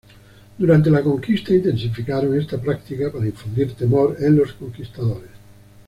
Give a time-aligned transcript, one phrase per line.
[0.57, 5.29] Durante la conquista intensificaron esta práctica para infundir temor en los conquistadores.